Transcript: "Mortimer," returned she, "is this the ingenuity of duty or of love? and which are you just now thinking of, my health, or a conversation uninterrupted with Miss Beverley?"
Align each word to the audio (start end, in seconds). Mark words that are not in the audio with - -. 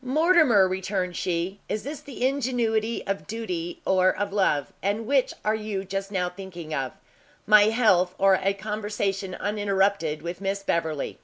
"Mortimer," 0.00 0.66
returned 0.66 1.18
she, 1.18 1.60
"is 1.68 1.82
this 1.82 2.00
the 2.00 2.26
ingenuity 2.26 3.06
of 3.06 3.26
duty 3.26 3.82
or 3.84 4.08
of 4.10 4.32
love? 4.32 4.72
and 4.82 5.06
which 5.06 5.34
are 5.44 5.54
you 5.54 5.84
just 5.84 6.10
now 6.10 6.30
thinking 6.30 6.72
of, 6.72 6.92
my 7.46 7.64
health, 7.64 8.14
or 8.16 8.40
a 8.42 8.54
conversation 8.54 9.34
uninterrupted 9.34 10.22
with 10.22 10.40
Miss 10.40 10.62
Beverley?" 10.62 11.18